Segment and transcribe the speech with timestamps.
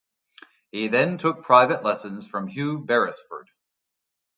[0.71, 3.51] He then took private lessons from Hugh Beresford.